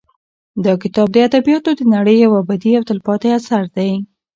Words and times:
دا 0.63 0.73
کتاب 0.83 1.07
د 1.11 1.17
ادبیاتو 1.27 1.71
د 1.75 1.81
نړۍ 1.95 2.15
یو 2.25 2.31
ابدي 2.41 2.71
او 2.77 2.83
تلپاتې 2.89 3.27
اثر 3.37 3.63
دی. 3.75 3.91